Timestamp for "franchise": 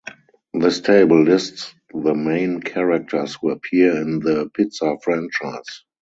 5.03-5.83